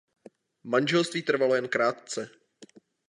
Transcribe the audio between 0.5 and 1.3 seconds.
Manželství